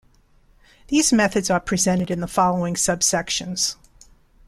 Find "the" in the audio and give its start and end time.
2.21-2.27